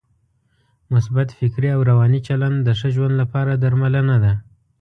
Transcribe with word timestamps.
مثبت 0.93 1.27
فکري 1.39 1.69
او 1.75 1.81
روانی 1.89 2.19
چلند 2.27 2.57
د 2.63 2.69
ښه 2.79 2.89
ژوند 2.95 3.13
لپاره 3.21 3.51
درملنه 3.63 4.17
ده. 4.23 4.33